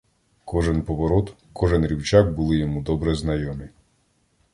[0.45, 3.69] Кожен поворот, кожен рівчак були йому добре знайомі.